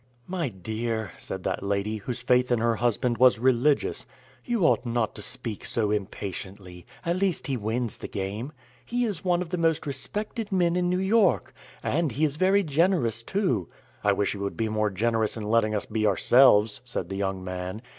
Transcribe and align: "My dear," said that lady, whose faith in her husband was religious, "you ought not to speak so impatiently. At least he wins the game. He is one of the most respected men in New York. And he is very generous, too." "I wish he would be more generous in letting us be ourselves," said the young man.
"My 0.25 0.49
dear," 0.49 1.11
said 1.19 1.43
that 1.43 1.61
lady, 1.61 1.97
whose 1.97 2.23
faith 2.23 2.51
in 2.51 2.57
her 2.57 2.77
husband 2.77 3.19
was 3.19 3.37
religious, 3.37 4.07
"you 4.43 4.65
ought 4.65 4.83
not 4.83 5.13
to 5.13 5.21
speak 5.21 5.63
so 5.63 5.91
impatiently. 5.91 6.87
At 7.05 7.17
least 7.17 7.45
he 7.45 7.55
wins 7.55 7.99
the 7.99 8.07
game. 8.07 8.51
He 8.83 9.05
is 9.05 9.23
one 9.23 9.43
of 9.43 9.49
the 9.51 9.59
most 9.59 9.85
respected 9.85 10.51
men 10.51 10.75
in 10.75 10.89
New 10.89 10.97
York. 10.97 11.53
And 11.83 12.11
he 12.13 12.25
is 12.25 12.35
very 12.37 12.63
generous, 12.63 13.21
too." 13.21 13.69
"I 14.03 14.11
wish 14.13 14.31
he 14.31 14.39
would 14.39 14.57
be 14.57 14.69
more 14.69 14.89
generous 14.89 15.37
in 15.37 15.43
letting 15.43 15.75
us 15.75 15.85
be 15.85 16.07
ourselves," 16.07 16.81
said 16.83 17.07
the 17.09 17.17
young 17.17 17.43
man. 17.43 17.83